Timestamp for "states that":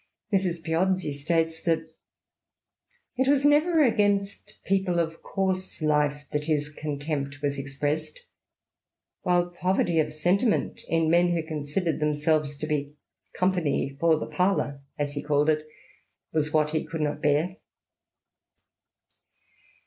1.13-1.93